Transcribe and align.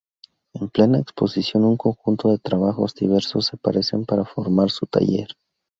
En 0.55 0.67
plena 0.69 0.97
exposición, 0.97 1.63
un 1.63 1.77
conjunto 1.77 2.31
de 2.31 2.39
trabajos 2.39 2.95
diversos 2.95 3.45
se 3.45 3.57
parecen 3.57 4.03
para 4.03 4.25
formar 4.25 4.71
su 4.71 4.87
taller. 4.87 5.37